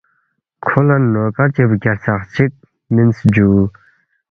کھو 0.65 0.79
لہ 0.87 0.95
نوکر 1.13 1.47
چی 1.55 1.63
بگیا 1.69 1.93
ہرژقچِک 2.01 2.51
مِنس 2.93 3.17
جُو 3.33 3.49